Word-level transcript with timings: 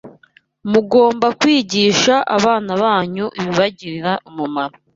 Mugomba 0.71 1.27
kwigisha 1.39 2.13
abana 2.37 2.71
banyu 2.83 3.25
ibibagirira 3.39 4.13
umumaro 4.29 4.75